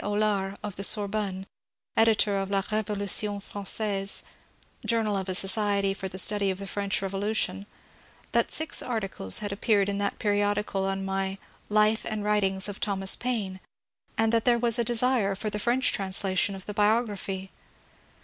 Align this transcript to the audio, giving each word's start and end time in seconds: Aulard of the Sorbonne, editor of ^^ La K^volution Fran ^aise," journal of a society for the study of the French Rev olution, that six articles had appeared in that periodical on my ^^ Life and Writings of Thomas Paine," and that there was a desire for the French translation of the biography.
Aulard 0.03 0.57
of 0.63 0.77
the 0.77 0.83
Sorbonne, 0.83 1.45
editor 1.95 2.35
of 2.35 2.49
^^ 2.49 2.51
La 2.51 2.63
K^volution 2.63 3.39
Fran 3.39 3.65
^aise," 3.65 4.23
journal 4.83 5.15
of 5.15 5.29
a 5.29 5.35
society 5.35 5.93
for 5.93 6.07
the 6.09 6.17
study 6.17 6.49
of 6.49 6.57
the 6.57 6.65
French 6.65 7.03
Rev 7.03 7.11
olution, 7.11 7.67
that 8.31 8.51
six 8.51 8.81
articles 8.81 9.39
had 9.45 9.51
appeared 9.51 9.89
in 9.89 9.99
that 9.99 10.17
periodical 10.17 10.85
on 10.85 11.05
my 11.05 11.25
^^ 11.41 11.45
Life 11.69 12.03
and 12.09 12.23
Writings 12.23 12.67
of 12.67 12.79
Thomas 12.79 13.15
Paine," 13.15 13.59
and 14.17 14.33
that 14.33 14.43
there 14.43 14.57
was 14.57 14.79
a 14.79 14.83
desire 14.83 15.35
for 15.35 15.51
the 15.51 15.59
French 15.59 15.91
translation 15.93 16.55
of 16.55 16.65
the 16.65 16.73
biography. 16.73 17.51